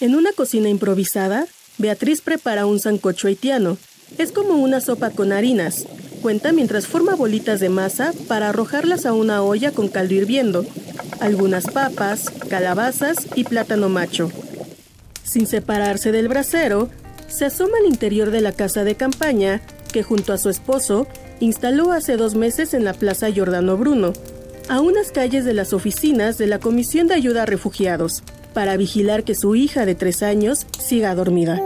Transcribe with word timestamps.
En 0.00 0.14
una 0.14 0.32
cocina 0.32 0.68
improvisada, 0.68 1.48
Beatriz 1.76 2.20
prepara 2.20 2.66
un 2.66 2.78
sancocho 2.78 3.26
haitiano. 3.26 3.78
Es 4.16 4.30
como 4.30 4.54
una 4.54 4.80
sopa 4.80 5.10
con 5.10 5.32
harinas. 5.32 5.86
Cuenta 6.22 6.52
mientras 6.52 6.86
forma 6.86 7.16
bolitas 7.16 7.58
de 7.58 7.68
masa 7.68 8.12
para 8.28 8.50
arrojarlas 8.50 9.06
a 9.06 9.12
una 9.12 9.42
olla 9.42 9.72
con 9.72 9.88
caldo 9.88 10.14
hirviendo. 10.14 10.64
Algunas 11.18 11.66
papas, 11.66 12.30
calabazas 12.48 13.16
y 13.34 13.42
plátano 13.42 13.88
macho. 13.88 14.30
Sin 15.24 15.48
separarse 15.48 16.12
del 16.12 16.28
brasero, 16.28 16.88
se 17.26 17.46
asoma 17.46 17.78
al 17.80 17.86
interior 17.86 18.30
de 18.30 18.40
la 18.40 18.52
casa 18.52 18.84
de 18.84 18.94
campaña 18.94 19.60
que 19.92 20.04
junto 20.04 20.32
a 20.32 20.38
su 20.38 20.48
esposo 20.48 21.08
instaló 21.40 21.90
hace 21.90 22.16
dos 22.16 22.36
meses 22.36 22.72
en 22.72 22.84
la 22.84 22.94
Plaza 22.94 23.30
Giordano 23.30 23.76
Bruno, 23.76 24.12
a 24.68 24.80
unas 24.80 25.10
calles 25.10 25.44
de 25.44 25.54
las 25.54 25.72
oficinas 25.72 26.38
de 26.38 26.46
la 26.46 26.60
Comisión 26.60 27.08
de 27.08 27.14
Ayuda 27.14 27.42
a 27.42 27.46
Refugiados, 27.46 28.22
para 28.58 28.76
vigilar 28.76 29.22
que 29.22 29.36
su 29.36 29.54
hija 29.54 29.86
de 29.86 29.94
tres 29.94 30.20
años 30.20 30.66
siga 30.80 31.14
dormida. 31.14 31.62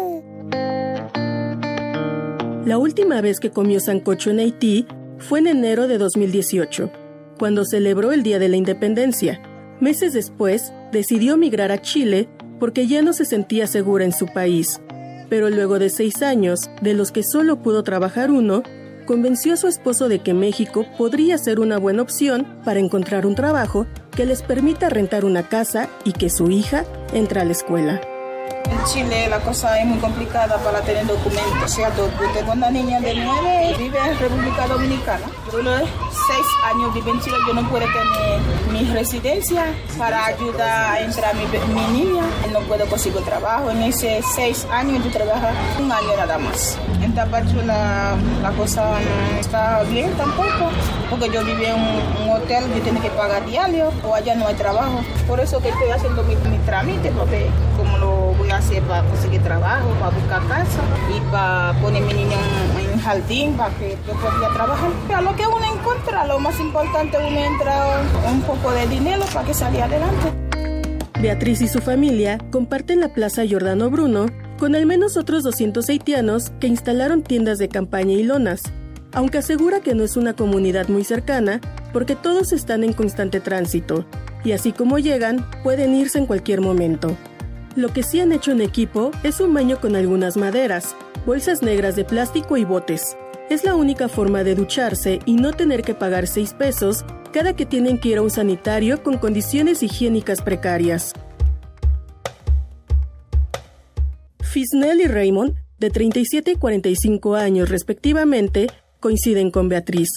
La 2.66 2.76
última 2.76 3.22
vez 3.22 3.40
que 3.40 3.48
comió 3.48 3.80
sancocho 3.80 4.28
en 4.28 4.40
Haití 4.40 4.86
fue 5.16 5.38
en 5.38 5.46
enero 5.46 5.88
de 5.88 5.96
2018, 5.96 6.90
cuando 7.38 7.64
celebró 7.64 8.12
el 8.12 8.22
Día 8.22 8.38
de 8.38 8.50
la 8.50 8.56
Independencia. 8.56 9.40
Meses 9.80 10.12
después, 10.12 10.70
decidió 10.92 11.38
migrar 11.38 11.72
a 11.72 11.80
Chile 11.80 12.28
porque 12.60 12.86
ya 12.86 13.00
no 13.00 13.14
se 13.14 13.24
sentía 13.24 13.66
segura 13.66 14.04
en 14.04 14.12
su 14.12 14.26
país. 14.26 14.78
Pero 15.30 15.48
luego 15.48 15.78
de 15.78 15.88
seis 15.88 16.20
años, 16.20 16.68
de 16.82 16.92
los 16.92 17.10
que 17.10 17.22
solo 17.22 17.62
pudo 17.62 17.84
trabajar 17.84 18.30
uno, 18.30 18.64
convenció 19.06 19.54
a 19.54 19.56
su 19.56 19.66
esposo 19.66 20.10
de 20.10 20.18
que 20.18 20.34
México 20.34 20.84
podría 20.98 21.38
ser 21.38 21.58
una 21.58 21.78
buena 21.78 22.02
opción 22.02 22.46
para 22.66 22.80
encontrar 22.80 23.24
un 23.24 23.34
trabajo 23.34 23.86
que 24.14 24.26
les 24.26 24.42
permita 24.42 24.88
rentar 24.88 25.24
una 25.24 25.48
casa 25.48 25.88
y 26.04 26.12
que 26.12 26.30
su 26.30 26.50
hija 26.50 26.84
entre 27.12 27.40
a 27.40 27.44
la 27.44 27.52
escuela. 27.52 28.11
En 28.72 28.84
Chile 28.84 29.28
la 29.28 29.38
cosa 29.40 29.78
es 29.78 29.84
muy 29.84 29.98
complicada 29.98 30.56
para 30.58 30.80
tener 30.80 31.06
documentos, 31.06 31.70
¿cierto? 31.70 32.08
Yo 32.20 32.30
tengo 32.30 32.52
una 32.52 32.70
niña 32.70 33.00
de 33.00 33.14
9 33.14 33.74
vive 33.78 33.98
en 33.98 34.18
República 34.18 34.66
Dominicana. 34.66 35.26
Yo 35.52 35.58
seis 35.62 36.46
años 36.64 36.94
vive 36.94 37.10
en 37.10 37.20
Chile, 37.20 37.36
yo 37.46 37.52
no 37.52 37.68
puedo 37.68 37.84
tener 37.84 38.40
mi 38.72 38.90
residencia 38.90 39.66
para 39.98 40.24
ayudar 40.26 40.92
a 40.92 41.00
entrar 41.00 41.34
mi, 41.34 41.44
mi 41.74 42.04
niña. 42.04 42.22
No 42.50 42.60
puedo 42.60 42.86
conseguir 42.86 43.22
trabajo. 43.22 43.70
En 43.70 43.82
ese 43.82 44.22
seis 44.34 44.66
años 44.70 45.04
yo 45.04 45.10
trabajo 45.10 45.48
un 45.78 45.92
año 45.92 46.16
nada 46.16 46.38
más. 46.38 46.78
En 47.02 47.14
Tapacho 47.14 47.60
la, 47.66 48.14
la 48.42 48.50
cosa 48.52 48.98
no 49.00 49.38
está 49.38 49.82
bien 49.82 50.10
tampoco, 50.12 50.70
porque 51.10 51.28
yo 51.30 51.44
vivo 51.44 51.62
en 51.62 51.74
un, 51.74 52.30
hotel, 52.30 52.64
yo 52.74 52.82
tengo 52.82 53.02
que 53.02 53.10
pagar 53.10 53.44
diario, 53.44 53.92
o 54.04 54.14
allá 54.14 54.34
no 54.34 54.46
hay 54.46 54.54
trabajo. 54.54 55.00
Por 55.28 55.40
eso 55.40 55.60
que 55.60 55.68
estoy 55.68 55.90
haciendo 55.90 56.22
mi, 56.22 56.34
mi 56.36 56.56
trámite, 56.58 57.10
porque 57.10 57.50
como 57.82 57.98
lo 57.98 58.34
voy 58.38 58.50
a 58.50 58.58
hacer 58.58 58.82
para 58.84 59.02
conseguir 59.08 59.42
trabajo, 59.42 59.88
para 60.00 60.14
buscar 60.14 60.46
casa 60.46 60.80
y 61.14 61.20
para 61.32 61.72
poner 61.80 62.02
mi 62.02 62.14
niña 62.14 62.36
en, 62.78 62.92
en 62.92 63.00
jardín 63.00 63.54
para 63.56 63.74
que 63.74 63.98
yo 64.06 64.12
pueda 64.14 64.54
trabajar. 64.54 64.90
A 65.14 65.20
lo 65.20 65.34
que 65.34 65.46
uno 65.46 65.64
encuentra, 65.74 66.26
lo 66.26 66.38
más 66.38 66.58
importante, 66.60 67.16
uno 67.18 67.38
entra 67.38 68.02
un 68.30 68.40
poco 68.42 68.70
de 68.70 68.86
dinero 68.86 69.24
para 69.32 69.46
que 69.46 69.54
salga 69.54 69.86
adelante. 69.86 70.32
Beatriz 71.20 71.60
y 71.60 71.68
su 71.68 71.80
familia 71.80 72.38
comparten 72.50 73.00
la 73.00 73.08
Plaza 73.08 73.44
Giordano 73.44 73.90
Bruno 73.90 74.26
con 74.58 74.76
al 74.76 74.86
menos 74.86 75.16
otros 75.16 75.42
200 75.42 75.88
haitianos 75.88 76.50
que 76.60 76.68
instalaron 76.68 77.22
tiendas 77.22 77.58
de 77.58 77.68
campaña 77.68 78.12
y 78.12 78.22
lonas, 78.22 78.62
aunque 79.12 79.38
asegura 79.38 79.80
que 79.80 79.94
no 79.94 80.04
es 80.04 80.16
una 80.16 80.34
comunidad 80.34 80.88
muy 80.88 81.02
cercana 81.02 81.60
porque 81.92 82.14
todos 82.14 82.52
están 82.52 82.84
en 82.84 82.92
constante 82.92 83.40
tránsito, 83.40 84.04
y 84.44 84.52
así 84.52 84.72
como 84.72 84.98
llegan, 84.98 85.48
pueden 85.62 85.94
irse 85.94 86.18
en 86.18 86.26
cualquier 86.26 86.60
momento. 86.60 87.16
Lo 87.74 87.88
que 87.88 88.02
sí 88.02 88.20
han 88.20 88.32
hecho 88.32 88.52
en 88.52 88.60
equipo 88.60 89.12
es 89.22 89.40
un 89.40 89.54
baño 89.54 89.80
con 89.80 89.96
algunas 89.96 90.36
maderas, 90.36 90.94
bolsas 91.24 91.62
negras 91.62 91.96
de 91.96 92.04
plástico 92.04 92.58
y 92.58 92.66
botes. 92.66 93.16
Es 93.48 93.64
la 93.64 93.74
única 93.74 94.10
forma 94.10 94.44
de 94.44 94.54
ducharse 94.54 95.20
y 95.24 95.36
no 95.36 95.52
tener 95.52 95.82
que 95.82 95.94
pagar 95.94 96.26
6 96.26 96.52
pesos 96.52 97.02
cada 97.32 97.56
que 97.56 97.64
tienen 97.64 97.98
que 97.98 98.10
ir 98.10 98.18
a 98.18 98.22
un 98.22 98.28
sanitario 98.28 99.02
con 99.02 99.16
condiciones 99.16 99.82
higiénicas 99.82 100.42
precarias. 100.42 101.14
Fisnell 104.42 105.00
y 105.00 105.06
Raymond, 105.06 105.54
de 105.78 105.88
37 105.88 106.50
y 106.52 106.56
45 106.56 107.36
años 107.36 107.70
respectivamente, 107.70 108.66
coinciden 109.00 109.50
con 109.50 109.70
Beatriz. 109.70 110.10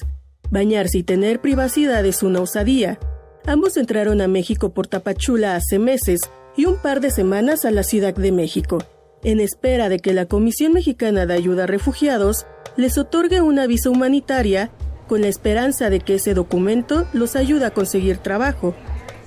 Bañarse 0.52 0.97
y 0.97 1.03
tener 1.03 1.40
privacidad 1.40 2.06
es 2.06 2.22
una 2.22 2.41
osadía. 2.41 3.00
Ambos 3.46 3.78
entraron 3.78 4.19
a 4.19 4.28
México 4.28 4.74
por 4.74 4.88
Tapachula 4.88 5.56
hace 5.56 5.79
meses 5.79 6.19
y 6.55 6.66
un 6.66 6.77
par 6.77 7.01
de 7.01 7.11
semanas 7.11 7.66
a 7.66 7.71
la 7.71 7.83
Ciudad 7.83 8.13
de 8.13 8.31
México, 8.31 8.79
en 9.23 9.39
espera 9.39 9.89
de 9.89 9.99
que 9.99 10.13
la 10.13 10.25
Comisión 10.25 10.73
Mexicana 10.73 11.25
de 11.25 11.33
Ayuda 11.33 11.63
a 11.63 11.67
Refugiados 11.67 12.45
les 12.77 12.97
otorgue 12.97 13.41
una 13.41 13.67
visa 13.67 13.89
humanitaria 13.89 14.71
con 15.07 15.21
la 15.21 15.27
esperanza 15.27 15.89
de 15.89 15.99
que 15.99 16.16
ese 16.16 16.33
documento 16.33 17.07
los 17.13 17.35
ayude 17.35 17.66
a 17.66 17.71
conseguir 17.71 18.17
trabajo. 18.17 18.75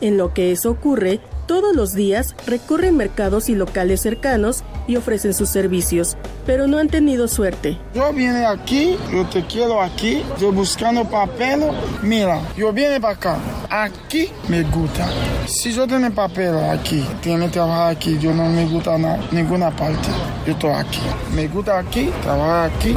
En 0.01 0.17
lo 0.17 0.33
que 0.33 0.53
eso 0.53 0.71
ocurre, 0.71 1.21
todos 1.47 1.75
los 1.75 1.95
días 1.95 2.37
recorren 2.47 2.97
mercados 2.97 3.49
y 3.49 3.55
locales 3.55 4.03
cercanos 4.03 4.63
y 4.87 4.97
ofrecen 4.97 5.35
sus 5.35 5.49
servicios, 5.49 6.17
pero 6.47 6.69
no 6.69 6.79
han 6.79 6.89
tenido 6.89 7.27
suerte. 7.27 7.79
Yo 7.95 8.13
vine 8.13 8.45
aquí, 8.45 8.97
yo 9.11 9.27
te 9.27 9.45
quiero 9.47 9.81
aquí, 9.81 10.23
yo 10.39 10.53
buscando 10.53 11.05
papel, 11.05 11.61
mira, 12.03 12.41
yo 12.57 12.73
vine 12.73 13.01
para 13.01 13.15
acá, 13.15 13.39
aquí 13.71 14.31
me 14.49 14.63
gusta. 14.63 15.09
Si 15.47 15.73
yo 15.73 15.87
tengo 15.87 16.11
papel 16.11 16.55
aquí, 16.57 17.05
tiene 17.21 17.49
trabajar 17.49 17.97
aquí, 17.97 18.19
yo 18.19 18.33
no 18.35 18.49
me 18.49 18.65
gusta 18.67 18.99
nada, 18.99 19.21
ninguna 19.33 19.71
parte, 19.75 20.09
yo 20.47 20.53
estoy 20.53 20.73
aquí. 20.73 21.01
Me 21.35 21.49
gusta 21.49 21.79
aquí, 21.79 22.11
trabajar 22.23 22.71
aquí. 22.71 22.95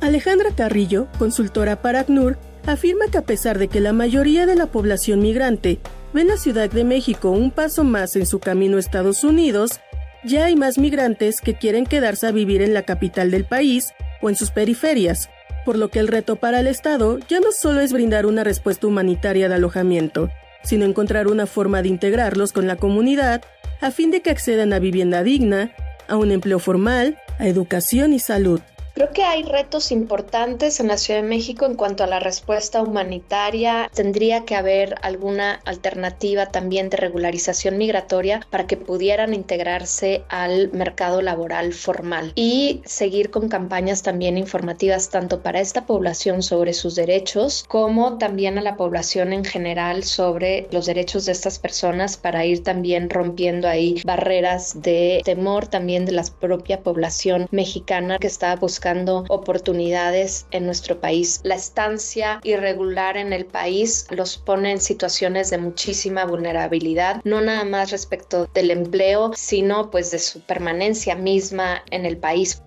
Alejandra 0.00 0.50
Carrillo, 0.54 1.08
consultora 1.18 1.82
para 1.82 2.00
ACNUR, 2.00 2.38
afirma 2.66 3.06
que 3.10 3.18
a 3.18 3.22
pesar 3.22 3.58
de 3.58 3.68
que 3.68 3.80
la 3.80 3.92
mayoría 3.92 4.46
de 4.46 4.54
la 4.54 4.66
población 4.66 5.20
migrante 5.20 5.80
ve 6.12 6.24
la 6.24 6.36
Ciudad 6.36 6.70
de 6.70 6.84
México 6.84 7.30
un 7.30 7.50
paso 7.50 7.84
más 7.84 8.16
en 8.16 8.26
su 8.26 8.38
camino 8.38 8.76
a 8.76 8.80
Estados 8.80 9.24
Unidos, 9.24 9.80
ya 10.24 10.46
hay 10.46 10.56
más 10.56 10.78
migrantes 10.78 11.40
que 11.40 11.54
quieren 11.54 11.86
quedarse 11.86 12.26
a 12.26 12.32
vivir 12.32 12.62
en 12.62 12.74
la 12.74 12.82
capital 12.82 13.30
del 13.30 13.44
país 13.44 13.92
o 14.20 14.28
en 14.28 14.36
sus 14.36 14.50
periferias, 14.50 15.28
por 15.66 15.76
lo 15.76 15.90
que 15.90 15.98
el 15.98 16.06
reto 16.06 16.36
para 16.36 16.60
el 16.60 16.68
Estado 16.68 17.18
ya 17.28 17.40
no 17.40 17.50
solo 17.50 17.80
es 17.80 17.92
brindar 17.92 18.24
una 18.24 18.44
respuesta 18.44 18.86
humanitaria 18.86 19.48
de 19.48 19.56
alojamiento, 19.56 20.30
sino 20.62 20.84
encontrar 20.84 21.26
una 21.26 21.46
forma 21.46 21.82
de 21.82 21.88
integrarlos 21.88 22.52
con 22.52 22.68
la 22.68 22.76
comunidad 22.76 23.42
a 23.80 23.90
fin 23.90 24.12
de 24.12 24.22
que 24.22 24.30
accedan 24.30 24.72
a 24.72 24.78
vivienda 24.78 25.24
digna, 25.24 25.72
a 26.06 26.16
un 26.16 26.30
empleo 26.30 26.60
formal, 26.60 27.18
a 27.40 27.48
educación 27.48 28.12
y 28.12 28.20
salud. 28.20 28.60
Creo 28.96 29.10
que 29.10 29.24
hay 29.24 29.42
retos 29.42 29.92
importantes 29.92 30.80
en 30.80 30.88
la 30.88 30.96
Ciudad 30.96 31.20
de 31.20 31.28
México 31.28 31.66
en 31.66 31.74
cuanto 31.74 32.02
a 32.02 32.06
la 32.06 32.18
respuesta 32.18 32.80
humanitaria. 32.80 33.90
Tendría 33.92 34.46
que 34.46 34.54
haber 34.54 34.94
alguna 35.02 35.60
alternativa 35.66 36.46
también 36.46 36.88
de 36.88 36.96
regularización 36.96 37.76
migratoria 37.76 38.40
para 38.48 38.66
que 38.66 38.78
pudieran 38.78 39.34
integrarse 39.34 40.24
al 40.30 40.72
mercado 40.72 41.20
laboral 41.20 41.74
formal 41.74 42.32
y 42.36 42.80
seguir 42.86 43.28
con 43.30 43.50
campañas 43.50 44.02
también 44.02 44.38
informativas 44.38 45.10
tanto 45.10 45.42
para 45.42 45.60
esta 45.60 45.84
población 45.84 46.42
sobre 46.42 46.72
sus 46.72 46.94
derechos 46.94 47.66
como 47.68 48.16
también 48.16 48.56
a 48.56 48.62
la 48.62 48.78
población 48.78 49.34
en 49.34 49.44
general 49.44 50.04
sobre 50.04 50.68
los 50.70 50.86
derechos 50.86 51.26
de 51.26 51.32
estas 51.32 51.58
personas 51.58 52.16
para 52.16 52.46
ir 52.46 52.62
también 52.62 53.10
rompiendo 53.10 53.68
ahí 53.68 54.00
barreras 54.06 54.80
de 54.80 55.20
temor 55.22 55.66
también 55.66 56.06
de 56.06 56.12
la 56.12 56.24
propia 56.40 56.80
población 56.80 57.46
mexicana 57.50 58.18
que 58.18 58.26
está 58.26 58.56
buscando 58.56 58.85
oportunidades 59.28 60.46
en 60.50 60.66
nuestro 60.66 61.00
país. 61.00 61.40
La 61.42 61.54
estancia 61.54 62.40
irregular 62.44 63.16
en 63.16 63.32
el 63.32 63.46
país 63.46 64.06
los 64.10 64.38
pone 64.38 64.72
en 64.72 64.80
situaciones 64.80 65.50
de 65.50 65.58
muchísima 65.58 66.24
vulnerabilidad, 66.24 67.20
no 67.24 67.40
nada 67.40 67.64
más 67.64 67.90
respecto 67.90 68.48
del 68.54 68.70
empleo, 68.70 69.32
sino 69.34 69.90
pues 69.90 70.10
de 70.10 70.18
su 70.18 70.40
permanencia 70.40 71.16
misma 71.16 71.82
en 71.90 72.06
el 72.06 72.16
país. 72.16 72.62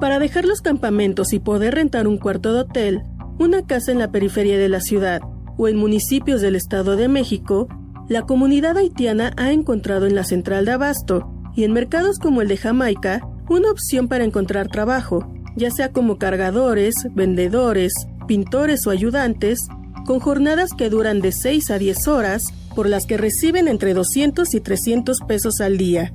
Para 0.00 0.18
dejar 0.18 0.46
los 0.46 0.62
campamentos 0.62 1.32
y 1.32 1.38
poder 1.40 1.74
rentar 1.74 2.08
un 2.08 2.16
cuarto 2.16 2.54
de 2.54 2.60
hotel, 2.60 3.02
una 3.38 3.66
casa 3.66 3.92
en 3.92 3.98
la 3.98 4.10
periferia 4.10 4.58
de 4.58 4.68
la 4.68 4.80
ciudad 4.80 5.20
o 5.56 5.68
en 5.68 5.76
municipios 5.76 6.40
del 6.40 6.56
Estado 6.56 6.96
de 6.96 7.08
México, 7.08 7.68
la 8.08 8.22
comunidad 8.22 8.76
haitiana 8.76 9.32
ha 9.36 9.52
encontrado 9.52 10.06
en 10.06 10.14
la 10.14 10.24
central 10.24 10.64
de 10.64 10.72
Abasto 10.72 11.30
y 11.54 11.64
en 11.64 11.72
mercados 11.72 12.18
como 12.18 12.42
el 12.42 12.48
de 12.48 12.56
Jamaica 12.56 13.20
una 13.50 13.70
opción 13.70 14.08
para 14.08 14.24
encontrar 14.24 14.68
trabajo, 14.68 15.26
ya 15.56 15.70
sea 15.70 15.92
como 15.92 16.18
cargadores, 16.18 16.94
vendedores, 17.14 17.92
pintores 18.28 18.86
o 18.86 18.90
ayudantes, 18.90 19.66
con 20.06 20.20
jornadas 20.20 20.70
que 20.72 20.88
duran 20.88 21.20
de 21.20 21.32
6 21.32 21.70
a 21.70 21.78
10 21.78 22.08
horas, 22.08 22.54
por 22.74 22.88
las 22.88 23.06
que 23.06 23.16
reciben 23.16 23.66
entre 23.66 23.92
200 23.92 24.54
y 24.54 24.60
300 24.60 25.18
pesos 25.26 25.60
al 25.60 25.76
día. 25.76 26.14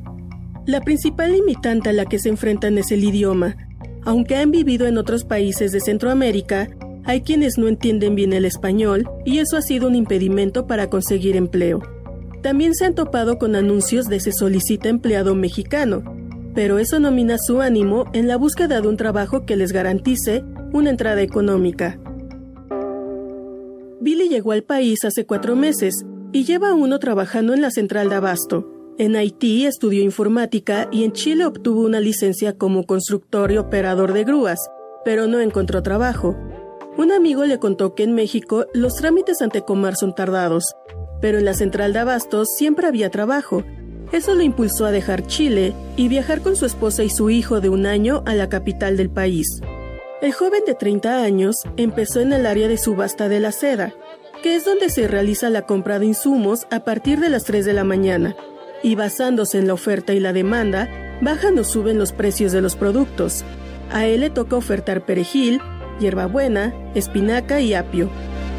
La 0.66 0.82
principal 0.82 1.34
limitante 1.34 1.90
a 1.90 1.94
la 1.94 2.06
que 2.06 2.20
se 2.20 2.30
enfrentan 2.30 2.78
es 2.78 2.92
el 2.92 3.04
idioma. 3.04 3.58
Aunque 4.04 4.38
han 4.38 4.52
vivido 4.52 4.88
en 4.88 4.98
otros 4.98 5.26
países 5.26 5.72
de 5.74 5.82
Centroamérica, 5.82 6.70
hay 7.04 7.22
quienes 7.22 7.58
no 7.58 7.68
entienden 7.68 8.16
bien 8.16 8.34
el 8.34 8.46
español 8.46 9.10
y 9.26 9.40
eso 9.40 9.58
ha 9.58 9.62
sido 9.62 9.88
un 9.88 9.96
impedimento 9.96 10.66
para 10.66 10.90
conseguir 10.90 11.36
empleo. 11.36 11.82
también 12.42 12.76
se 12.76 12.86
han 12.86 12.94
topado 12.94 13.40
con 13.40 13.56
anuncios 13.56 14.08
de 14.08 14.20
se 14.20 14.32
solicita 14.32 14.88
empleado 14.88 15.34
mexicano, 15.34 16.15
pero 16.56 16.80
eso 16.80 17.00
no 17.00 17.12
mina 17.12 17.38
su 17.38 17.62
ánimo 17.62 18.06
en 18.14 18.28
la 18.28 18.38
búsqueda 18.38 18.82
de 18.82 18.88
un 18.88 18.98
trabajo 18.98 19.46
que 19.46 19.58
les 19.58 19.72
garantice 19.72 20.44
una 20.74 20.90
entrada 20.90 21.22
económica. 21.22 22.00
Billy 24.00 24.30
llegó 24.30 24.54
al 24.54 24.64
país 24.64 25.04
hace 25.04 25.26
cuatro 25.26 25.56
meses 25.56 26.06
y 26.32 26.46
lleva 26.46 26.74
uno 26.74 27.00
trabajando 27.00 27.54
en 27.54 27.62
la 27.62 27.72
central 27.72 28.10
de 28.10 28.16
Abasto. 28.16 28.72
En 28.98 29.16
Haití 29.16 29.66
estudió 29.66 30.02
informática 30.02 30.88
y 30.92 31.04
en 31.04 31.12
Chile 31.12 31.46
obtuvo 31.46 31.82
una 31.82 32.00
licencia 32.00 32.58
como 32.58 32.86
constructor 32.86 33.52
y 33.52 33.58
operador 33.58 34.14
de 34.14 34.24
grúas, 34.24 34.60
pero 35.04 35.28
no 35.28 35.40
encontró 35.42 35.84
trabajo. 35.84 36.38
Un 36.98 37.12
amigo 37.12 37.44
le 37.46 37.60
contó 37.60 37.94
que 37.94 38.04
en 38.04 38.14
México 38.16 38.68
los 38.74 38.96
trámites 38.96 39.42
ante 39.42 39.64
Comar 39.64 39.96
son 39.98 40.16
tardados, 40.16 40.64
pero 41.20 41.38
en 41.38 41.46
la 41.46 41.54
central 41.54 41.92
de 41.92 42.00
abastos 42.00 42.48
siempre 42.56 42.88
había 42.88 43.10
trabajo. 43.10 43.64
Eso 44.12 44.36
lo 44.36 44.44
impulsó 44.44 44.86
a 44.86 44.92
dejar 44.92 45.26
Chile 45.28 45.74
y 45.98 46.08
viajar 46.08 46.42
con 46.42 46.56
su 46.56 46.66
esposa 46.66 47.04
y 47.04 47.10
su 47.10 47.30
hijo 47.30 47.62
de 47.62 47.70
un 47.70 47.86
año 47.86 48.24
a 48.26 48.36
la 48.36 48.50
capital 48.50 48.98
del 48.98 49.10
país. 49.10 49.62
El 50.22 50.32
joven 50.34 50.62
de 50.66 50.76
30 50.76 51.24
años 51.24 51.64
empezó 51.78 52.22
en 52.22 52.34
el 52.34 52.46
área 52.46 52.68
de 52.68 52.78
subasta 52.78 53.28
de 53.30 53.40
la 53.40 53.52
seda, 53.52 53.94
que 54.42 54.56
es 54.56 54.66
donde 54.66 54.90
se 54.90 55.08
realiza 55.08 55.50
la 55.50 55.64
compra 55.64 56.00
de 56.00 56.06
insumos 56.06 56.68
a 56.72 56.82
partir 56.82 57.20
de 57.20 57.30
las 57.30 57.44
3 57.44 57.66
de 57.66 57.74
la 57.74 57.84
mañana, 57.84 58.36
y 58.84 58.96
basándose 58.96 59.58
en 59.58 59.68
la 59.68 59.74
oferta 59.74 60.14
y 60.14 60.20
la 60.20 60.34
demanda, 60.34 60.90
bajan 61.22 61.58
o 61.60 61.64
suben 61.64 61.98
los 61.98 62.12
precios 62.12 62.52
de 62.52 62.62
los 62.62 62.76
productos. 62.76 63.44
A 63.92 64.06
él 64.06 64.22
le 64.22 64.30
toca 64.30 64.56
ofertar 64.56 65.06
perejil, 65.06 65.62
hierbabuena, 66.00 66.74
espinaca 66.94 67.60
y 67.60 67.74
apio. 67.74 68.10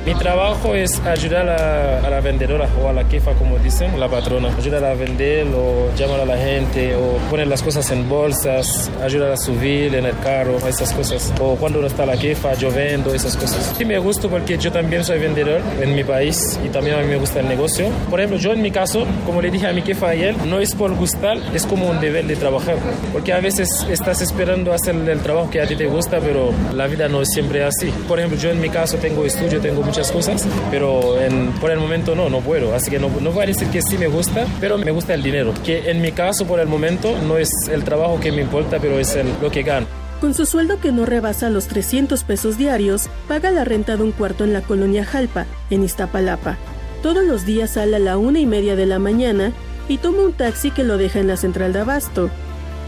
Mi 0.07 0.15
trabajo 0.15 0.73
es 0.77 1.01
ayudar 1.01 1.49
a, 1.49 2.09
la 2.09 2.21
vendedora 2.21 2.69
o 2.81 2.89
a 2.89 2.93
la 2.93 3.05
jefa, 3.07 3.33
como 3.33 3.59
dicen, 3.59 3.99
la 3.99 4.09
patrona. 4.09 4.55
Ayudar 4.57 4.85
a 4.85 4.95
vender 4.95 5.49
o 5.49 5.93
llamar 5.97 6.21
a 6.21 6.25
la 6.25 6.37
gente 6.37 6.95
o 6.95 7.17
poner 7.29 7.49
las 7.49 7.61
cosas 7.61 7.91
en 7.91 8.09
bolsas, 8.09 8.89
ayudar 9.03 9.33
a 9.33 9.37
subir 9.37 9.97
en 9.97 10.07
el 10.07 10.17
carro, 10.21 10.59
esas 10.59 10.93
cosas. 10.93 11.33
O 11.41 11.57
cuando 11.57 11.81
no 11.81 11.89
está 11.89 12.07
la 12.07 12.17
jefa, 12.17 12.55
yo 12.55 12.71
vendo 12.71 13.13
esas 13.13 13.37
cosas. 13.37 13.75
Sí 13.77 13.85
me 13.85 13.99
gusta 13.99 14.29
porque 14.29 14.57
yo 14.57 14.71
también 14.71 15.03
soy 15.03 15.19
vendedor 15.19 15.61
en 15.81 15.97
mi 15.97 16.05
país 16.05 16.57
y 16.65 16.69
también 16.69 17.01
a 17.01 17.03
mí 17.03 17.09
me 17.09 17.17
gusta 17.17 17.41
el 17.41 17.49
negocio. 17.49 17.89
Por 18.09 18.21
ejemplo, 18.21 18.39
yo 18.39 18.53
en 18.53 18.63
mi 18.63 18.71
caso, 18.71 19.05
como 19.27 19.43
le 19.43 19.51
dije 19.51 19.67
a 19.67 19.73
mi 19.73 19.83
jefa 19.83 20.11
ayer, 20.11 20.37
no 20.47 20.61
es 20.61 20.73
por 20.77 20.95
gustar, 20.95 21.37
es 21.53 21.67
como 21.67 21.91
un 21.91 21.99
deber 21.99 22.29
de 22.29 22.37
trabajar. 22.37 22.77
Porque 23.13 23.33
a 23.33 23.41
veces 23.41 23.85
estás 23.91 24.21
esperando 24.23 24.73
hacer 24.73 24.95
el 24.95 25.21
trabajo 25.23 25.51
que 25.51 25.61
a 25.61 25.67
ti 25.67 25.75
te 25.75 25.87
gusta, 25.87 26.21
pero 26.21 26.53
la 26.77 26.87
vida 26.87 27.09
no 27.09 27.23
es 27.23 27.29
siempre 27.31 27.65
así. 27.65 27.89
Por 28.07 28.21
ejemplo, 28.21 28.39
yo 28.39 28.51
en 28.51 28.61
mi 28.61 28.69
caso 28.69 28.99
tengo 28.99 29.25
estudio, 29.25 29.61
tengo 29.61 29.83
mucho 29.83 29.96
cosas, 30.05 30.47
pero 30.71 31.19
en, 31.19 31.53
por 31.53 31.71
el 31.71 31.79
momento 31.79 32.15
no, 32.15 32.29
no 32.29 32.41
puedo. 32.41 32.75
Así 32.75 32.91
que 32.91 32.99
no, 32.99 33.09
no 33.21 33.33
voy 33.33 33.45
a 33.45 33.47
decir 33.47 33.69
que 33.69 33.81
sí 33.81 33.97
me 33.97 34.09
gusta, 34.09 34.47
pero 34.61 34.77
me 34.77 34.91
gusta 34.91 35.15
el 35.15 35.23
dinero. 35.23 35.55
Que 35.65 35.91
en 35.91 36.03
mi 36.03 36.13
caso, 36.13 36.47
por 36.47 36.61
el 36.61 36.69
momento, 36.69 37.17
no 37.23 37.39
es 37.39 37.51
el 37.69 37.83
trabajo 37.83 38.21
que 38.21 38.31
me 38.31 38.43
importa, 38.43 38.79
pero 38.79 38.99
es 38.99 39.17
lo 39.41 39.51
que 39.51 39.63
gano. 39.63 39.87
Con 40.21 40.35
su 40.35 40.47
sueldo 40.47 40.81
que 40.81 40.93
no 40.93 41.07
rebasa 41.07 41.51
los 41.51 41.67
300 41.67 42.25
pesos 42.25 42.59
diarios, 42.59 43.09
paga 43.29 43.51
la 43.51 43.65
renta 43.65 43.97
de 43.97 44.03
un 44.03 44.13
cuarto 44.13 44.45
en 44.45 44.53
la 44.53 44.63
colonia 44.63 45.05
Jalpa, 45.05 45.47
en 45.71 45.83
Iztapalapa. 45.83 46.57
Todos 47.03 47.25
los 47.25 47.47
días 47.47 47.71
sale 47.71 47.97
a 47.97 47.99
la 47.99 48.19
una 48.19 48.39
y 48.39 48.47
media 48.47 48.77
de 48.77 48.87
la 48.87 48.99
mañana 48.99 49.53
y 49.89 49.99
toma 49.99 50.23
un 50.23 50.33
taxi 50.33 50.71
que 50.71 50.85
lo 50.85 50.99
deja 50.99 51.21
en 51.21 51.29
la 51.29 51.37
central 51.37 51.73
de 51.73 51.81
Abasto. 51.81 52.31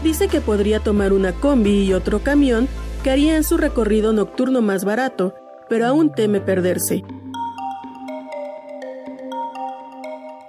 Dice 0.03 0.27
que 0.27 0.41
podría 0.41 0.79
tomar 0.79 1.13
una 1.13 1.33
combi 1.33 1.83
y 1.83 1.93
otro 1.93 2.19
camión 2.19 2.67
que 3.03 3.11
harían 3.11 3.43
su 3.43 3.57
recorrido 3.57 4.11
nocturno 4.11 4.61
más 4.61 4.83
barato, 4.83 5.33
pero 5.69 5.85
aún 5.85 6.11
teme 6.11 6.41
perderse. 6.41 7.03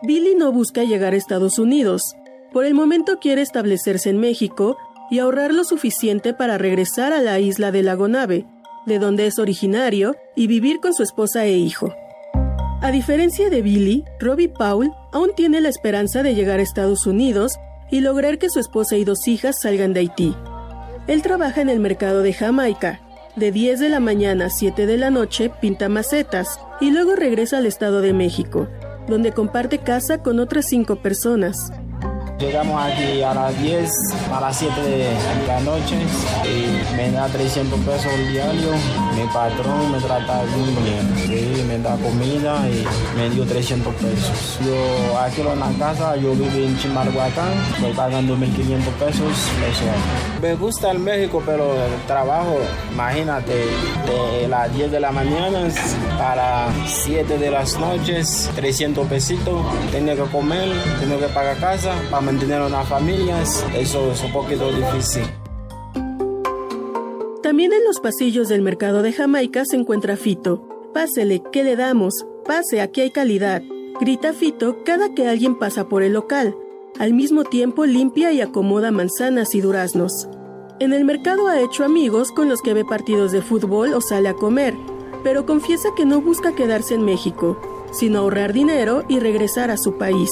Billy 0.03 0.35
no 0.35 0.51
busca 0.51 0.83
llegar 0.83 1.13
a 1.13 1.17
Estados 1.17 1.59
Unidos. 1.59 2.17
Por 2.53 2.65
el 2.65 2.75
momento 2.75 3.19
quiere 3.21 3.43
establecerse 3.43 4.11
en 4.11 4.19
México 4.19 4.77
y 5.11 5.19
ahorrar 5.19 5.53
lo 5.53 5.65
suficiente 5.65 6.33
para 6.33 6.59
regresar 6.59 7.13
a 7.13 7.21
la 7.21 7.39
isla 7.39 7.71
de 7.71 7.83
Lagonave, 7.83 8.47
de 8.87 8.99
donde 8.99 9.27
es 9.27 9.39
originario, 9.39 10.17
y 10.35 10.47
vivir 10.47 10.81
con 10.81 10.95
su 10.95 11.03
esposa 11.03 11.45
e 11.45 11.53
hijo. 11.53 11.93
A 12.81 12.91
diferencia 12.91 13.51
de 13.51 13.61
Billy, 13.61 14.05
Robbie 14.19 14.49
Paul 14.49 14.91
aún 15.13 15.33
tiene 15.37 15.61
la 15.61 15.69
esperanza 15.69 16.23
de 16.23 16.35
llegar 16.35 16.61
a 16.61 16.63
Estados 16.63 17.07
Unidos 17.07 17.53
y 17.91 18.01
lograr 18.01 18.39
que 18.39 18.49
su 18.49 18.59
esposa 18.59 18.97
y 18.97 19.05
dos 19.05 19.29
hijas 19.29 19.61
salgan 19.61 19.93
de 19.93 20.01
Haití. 20.01 20.35
Él 21.07 21.23
trabaja 21.23 21.61
en 21.61 21.69
el 21.69 21.81
mercado 21.81 22.23
de 22.23 22.33
Jamaica. 22.33 23.01
De 23.37 23.53
10 23.53 23.79
de 23.79 23.89
la 23.89 24.01
mañana 24.01 24.47
a 24.47 24.51
7 24.51 24.87
de 24.87 24.97
la 24.97 25.11
noche 25.11 25.51
pinta 25.61 25.89
macetas 25.89 26.59
y 26.81 26.91
luego 26.91 27.15
regresa 27.15 27.59
al 27.59 27.67
Estado 27.67 28.01
de 28.01 28.13
México, 28.13 28.69
donde 29.09 29.33
comparte 29.33 29.79
casa 29.79 30.23
con 30.23 30.41
otras 30.41 30.67
cinco 30.67 30.97
personas. 30.97 31.71
Llegamos 32.41 32.83
aquí 32.83 33.23
a 33.23 33.35
las 33.35 33.63
10, 33.63 33.91
a 34.33 34.41
las 34.41 34.57
7 34.57 34.81
de 34.81 35.15
la 35.47 35.61
noche 35.61 35.95
y 36.45 36.97
me 36.97 37.11
da 37.11 37.27
300 37.27 37.79
pesos 37.81 38.11
diario. 38.33 38.71
Mi 39.15 39.27
patrón 39.31 39.93
me 39.93 39.99
trata 39.99 40.43
muy 40.57 40.71
bien, 40.83 41.69
me 41.69 41.79
da 41.81 41.97
comida 41.97 42.67
y 42.71 43.19
me 43.19 43.29
dio 43.29 43.45
300 43.45 43.95
pesos. 43.95 44.59
Yo 44.65 45.19
aquí 45.19 45.43
en 45.43 45.61
la 45.61 45.71
casa, 45.79 46.17
yo 46.17 46.33
vivo 46.33 46.65
en 46.65 46.79
Chimalhuacán, 46.79 47.53
estoy 47.75 47.93
pagando 47.93 48.35
1.500 48.35 48.87
pesos 48.99 49.33
Me 50.41 50.55
gusta 50.55 50.93
el 50.93 50.99
México, 50.99 51.43
pero 51.45 51.75
el 51.75 52.01
trabajo, 52.07 52.57
imagínate, 52.91 53.53
de 53.53 54.49
las 54.49 54.75
10 54.75 54.91
de 54.91 55.01
la 55.01 55.13
mañana 55.13 55.69
a 56.19 56.37
las 56.37 56.91
7 57.05 57.37
de 57.37 57.51
las 57.51 57.79
noches, 57.79 58.51
300 58.57 59.07
pesitos, 59.09 59.61
tengo 59.93 60.15
que 60.15 60.31
comer, 60.33 60.71
tengo 61.01 61.19
que 61.19 61.27
pagar 61.27 61.59
casa 61.59 61.93
para 62.11 62.30
mantener 62.31 62.63
una 62.63 62.85
familia, 62.85 63.43
eso 63.75 64.13
es 64.13 64.23
un 64.23 64.33
poquito 64.33 64.71
difícil. 64.71 65.25
También 67.43 67.73
en 67.73 67.83
los 67.85 67.99
pasillos 67.99 68.49
del 68.49 68.63
mercado 68.63 69.03
de 69.03 69.13
Jamaica 69.13 69.65
se 69.65 69.75
encuentra 69.75 70.17
Fito. 70.17 70.69
Pásele, 70.95 71.43
¿qué 71.51 71.65
le 71.65 71.75
damos? 71.75 72.25
Pase, 72.47 72.81
aquí 72.81 73.01
hay 73.01 73.11
calidad. 73.11 73.63
Grita 74.01 74.33
Fito 74.33 74.85
cada 74.85 75.13
que 75.13 75.27
alguien 75.27 75.57
pasa 75.57 75.89
por 75.89 76.05
el 76.05 76.13
local. 76.13 76.55
Al 77.01 77.15
mismo 77.15 77.43
tiempo 77.43 77.85
limpia 77.85 78.31
y 78.31 78.41
acomoda 78.41 78.93
manzanas 78.93 79.57
y 79.57 79.61
duraznos. 79.61 80.29
En 80.79 80.93
el 80.93 81.05
mercado 81.05 81.49
ha 81.49 81.61
hecho 81.61 81.85
amigos 81.85 82.31
con 82.31 82.49
los 82.49 82.63
que 82.63 82.75
ve 82.75 82.85
partidos 82.85 83.33
de 83.33 83.43
fútbol 83.43 83.93
o 83.93 84.01
sale 84.01 84.29
a 84.29 84.35
comer, 84.35 84.77
pero 85.25 85.47
confiesa 85.47 85.89
que 85.97 86.07
no 86.07 86.21
busca 86.21 86.55
quedarse 86.55 86.95
en 86.95 87.05
México, 87.05 87.61
sino 87.91 88.21
ahorrar 88.21 88.53
dinero 88.53 89.03
y 89.09 89.19
regresar 89.19 89.73
a 89.73 89.77
su 89.77 89.99
país. 89.99 90.31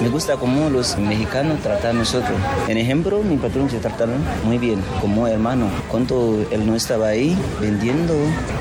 Me 0.00 0.08
gusta 0.08 0.36
cómo 0.36 0.68
los 0.70 0.98
mexicanos 0.98 1.60
tratan 1.60 1.96
a 1.96 1.98
nosotros. 2.00 2.36
En 2.68 2.76
ejemplo, 2.76 3.22
mi 3.22 3.36
patrón 3.36 3.70
se 3.70 3.78
trataron 3.78 4.16
muy 4.44 4.58
bien, 4.58 4.82
como 5.00 5.28
hermano. 5.28 5.68
Cuando 5.88 6.44
él 6.50 6.66
no 6.66 6.74
estaba 6.74 7.08
ahí 7.08 7.38
vendiendo, 7.60 8.12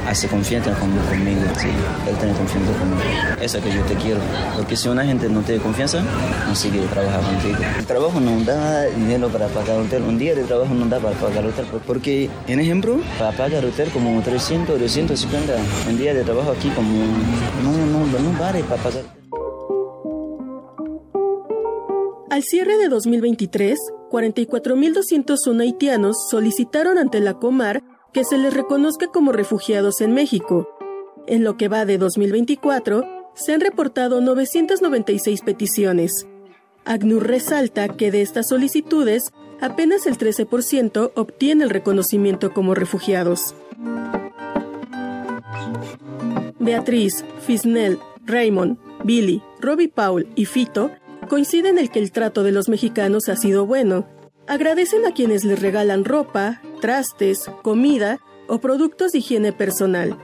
hace 0.07 0.27
confianza 0.27 0.71
conmigo. 0.73 1.41
Sí, 1.59 1.69
él 2.07 2.15
tiene 2.17 2.33
confianza 2.33 2.71
conmigo. 2.73 3.01
Esa 3.41 3.59
que 3.59 3.73
yo 3.73 3.81
te 3.81 3.95
quiero. 3.95 4.19
Porque 4.55 4.77
si 4.77 4.87
una 4.87 5.03
gente 5.05 5.27
no 5.27 5.41
tiene 5.41 5.61
confianza, 5.61 6.03
no 6.47 6.55
sigue 6.55 6.81
trabajando 6.81 7.27
contigo. 7.27 7.57
El 7.79 7.85
trabajo 7.85 8.19
no 8.19 8.39
da 8.43 8.83
dinero 8.83 9.27
para 9.29 9.47
pagar 9.47 9.79
hotel. 9.79 10.03
Un 10.03 10.19
día 10.19 10.35
de 10.35 10.43
trabajo 10.43 10.73
no 10.75 10.85
da 10.85 10.99
para 10.99 11.15
pagar 11.15 11.45
hotel. 11.45 11.65
Porque, 11.87 12.29
en 12.47 12.59
ejemplo, 12.59 12.99
para 13.17 13.35
pagar 13.35 13.65
hotel 13.65 13.89
como 13.89 14.21
300, 14.21 14.79
250. 14.79 15.55
Un 15.89 15.97
día 15.97 16.13
de 16.13 16.23
trabajo 16.23 16.51
aquí 16.51 16.69
como 16.69 16.93
no, 17.63 17.71
no, 17.87 18.19
no 18.19 18.39
vale 18.39 18.63
para 18.63 18.81
pagar. 18.83 19.22
Al 22.33 22.41
cierre 22.41 22.77
de 22.79 22.89
2023, 22.89 23.77
44.201 24.09 25.61
haitianos 25.61 26.17
solicitaron 26.31 26.97
ante 26.97 27.19
la 27.19 27.35
Comar 27.35 27.83
que 28.11 28.23
se 28.23 28.39
les 28.39 28.51
reconozca 28.51 29.05
como 29.05 29.31
refugiados 29.31 30.01
en 30.01 30.13
México. 30.13 30.67
En 31.27 31.43
lo 31.43 31.57
que 31.57 31.67
va 31.67 31.85
de 31.85 31.99
2024, 31.99 33.05
se 33.35 33.53
han 33.53 33.61
reportado 33.61 34.19
996 34.19 35.41
peticiones. 35.41 36.25
ACNUR 36.85 37.27
resalta 37.27 37.87
que 37.89 38.09
de 38.09 38.23
estas 38.23 38.47
solicitudes, 38.47 39.31
apenas 39.61 40.07
el 40.07 40.17
13% 40.17 41.11
obtiene 41.13 41.65
el 41.65 41.69
reconocimiento 41.69 42.51
como 42.51 42.73
refugiados. 42.73 43.53
Beatriz, 46.57 47.23
Fisnel, 47.45 47.99
Raymond, 48.25 48.79
Billy, 49.03 49.43
Robbie 49.59 49.89
Paul 49.89 50.27
y 50.33 50.45
Fito 50.45 50.89
coinciden 51.33 51.79
en 51.79 51.85
el 51.85 51.89
que 51.89 51.97
el 51.97 52.11
trato 52.11 52.43
de 52.43 52.51
los 52.51 52.69
mexicanos 52.69 53.27
ha 53.27 53.35
sido 53.35 53.65
bueno. 53.65 54.05
Agradecen 54.45 55.03
a 55.07 55.13
quienes 55.13 55.43
les 55.43 55.59
regalan 55.59 56.05
ropa, 56.05 56.61
trastes, 56.79 57.49
comida 57.63 58.19
o 58.47 58.59
productos 58.59 59.13
de 59.13 59.17
higiene 59.17 59.51
personal, 59.51 60.15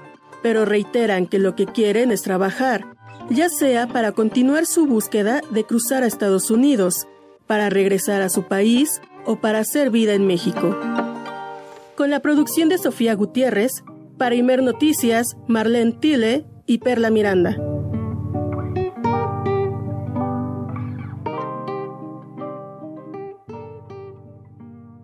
pero 0.44 0.66
reiteran 0.66 1.26
que 1.26 1.40
lo 1.40 1.56
que 1.56 1.66
quieren 1.66 2.12
es 2.12 2.22
trabajar, 2.22 2.86
ya 3.32 3.50
sea 3.50 3.88
para 3.88 4.12
continuar 4.12 4.68
su 4.68 4.86
búsqueda 4.86 5.42
de 5.50 5.64
cruzar 5.64 6.04
a 6.04 6.06
Estados 6.06 6.52
Unidos, 6.52 7.08
para 7.48 7.72
regresar 7.72 8.22
a 8.22 8.30
su 8.30 8.44
país 8.44 9.02
o 9.26 9.38
para 9.38 9.58
hacer 9.58 9.90
vida 9.90 10.14
en 10.14 10.28
México. 10.28 10.78
Con 11.96 12.12
la 12.12 12.20
producción 12.20 12.70
de 12.70 12.78
Sofía 12.78 13.16
Gutiérrez, 13.16 13.84
para 14.20 14.36
Imer 14.36 14.62
Noticias, 14.62 15.26
Marlene 15.48 15.94
Tille 15.94 16.46
y 16.68 16.78
Perla 16.78 17.10
Miranda. 17.10 17.58